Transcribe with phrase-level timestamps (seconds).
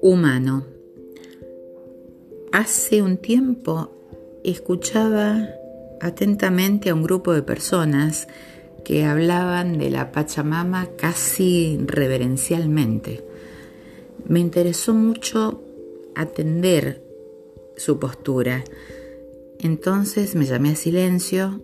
[0.00, 0.66] Humano.
[2.52, 3.90] Hace un tiempo
[4.44, 5.48] escuchaba
[6.00, 8.28] atentamente a un grupo de personas
[8.84, 13.24] que hablaban de la Pachamama casi reverencialmente.
[14.26, 15.62] Me interesó mucho
[16.14, 17.02] atender
[17.76, 18.64] su postura.
[19.58, 21.62] Entonces me llamé a silencio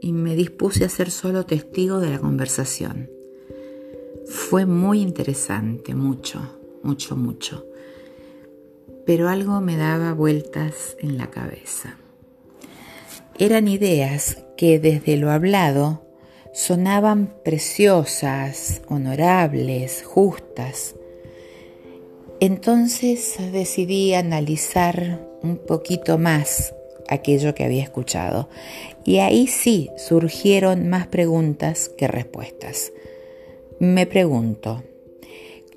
[0.00, 3.10] y me dispuse a ser solo testigo de la conversación.
[4.26, 7.66] Fue muy interesante, mucho, mucho, mucho
[9.06, 11.96] pero algo me daba vueltas en la cabeza.
[13.38, 16.02] Eran ideas que desde lo hablado
[16.52, 20.96] sonaban preciosas, honorables, justas.
[22.40, 26.74] Entonces decidí analizar un poquito más
[27.08, 28.48] aquello que había escuchado
[29.04, 32.92] y ahí sí surgieron más preguntas que respuestas.
[33.78, 34.82] Me pregunto,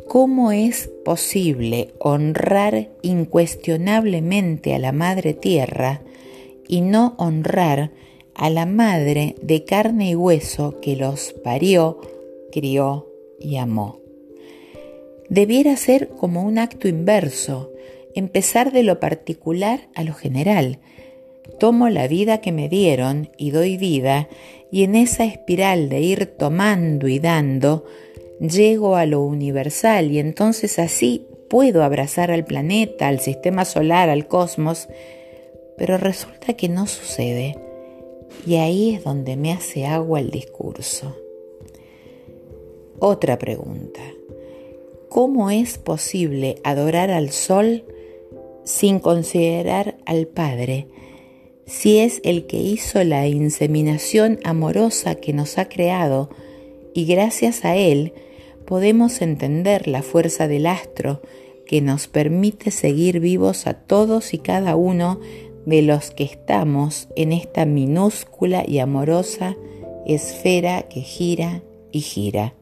[0.09, 6.01] ¿Cómo es posible honrar incuestionablemente a la Madre Tierra
[6.67, 7.91] y no honrar
[8.33, 12.01] a la Madre de carne y hueso que los parió,
[12.51, 13.07] crió
[13.39, 13.99] y amó?
[15.29, 17.71] Debiera ser como un acto inverso,
[18.15, 20.79] empezar de lo particular a lo general.
[21.57, 24.27] Tomo la vida que me dieron y doy vida,
[24.71, 27.85] y en esa espiral de ir tomando y dando,
[28.39, 34.27] llego a lo universal y entonces así puedo abrazar al planeta, al sistema solar, al
[34.27, 34.87] cosmos,
[35.77, 37.57] pero resulta que no sucede
[38.45, 41.15] y ahí es donde me hace agua el discurso.
[42.99, 44.01] Otra pregunta.
[45.09, 47.83] ¿Cómo es posible adorar al sol
[48.63, 50.87] sin considerar al Padre,
[51.69, 56.31] si es el que hizo la inseminación amorosa que nos ha creado
[56.95, 58.13] y gracias a él
[58.65, 61.21] podemos entender la fuerza del astro
[61.67, 65.19] que nos permite seguir vivos a todos y cada uno
[65.67, 69.55] de los que estamos en esta minúscula y amorosa
[70.07, 71.61] esfera que gira
[71.91, 72.55] y gira.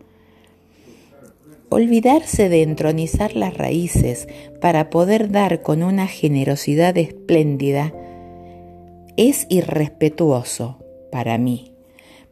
[1.69, 4.27] Olvidarse de entronizar las raíces
[4.59, 7.93] para poder dar con una generosidad espléndida
[9.17, 10.77] es irrespetuoso
[11.11, 11.73] para mí,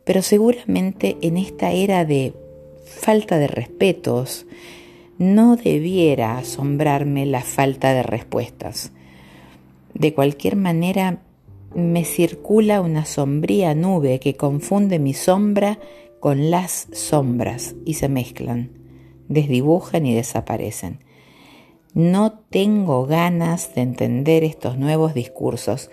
[0.03, 2.33] pero seguramente en esta era de
[2.85, 4.45] falta de respetos,
[5.17, 8.91] no debiera asombrarme la falta de respuestas.
[9.93, 11.21] De cualquier manera,
[11.73, 15.79] me circula una sombría nube que confunde mi sombra
[16.19, 18.71] con las sombras y se mezclan,
[19.27, 20.99] desdibujan y desaparecen.
[21.93, 25.89] No tengo ganas de entender estos nuevos discursos,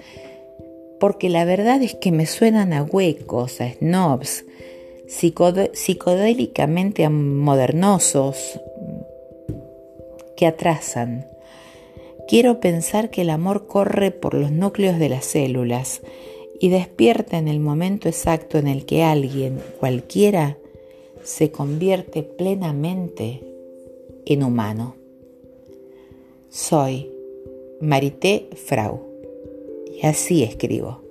[1.03, 4.45] porque la verdad es que me suenan a huecos, a snobs,
[5.09, 8.61] psicodélicamente modernosos
[10.37, 11.27] que atrasan.
[12.29, 16.03] Quiero pensar que el amor corre por los núcleos de las células
[16.61, 20.57] y despierta en el momento exacto en el que alguien, cualquiera,
[21.25, 23.41] se convierte plenamente
[24.25, 24.95] en humano.
[26.49, 27.11] Soy
[27.81, 29.12] Marité Frau
[30.01, 31.02] y así escribo.